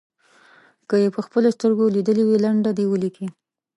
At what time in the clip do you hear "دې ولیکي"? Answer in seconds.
2.77-3.27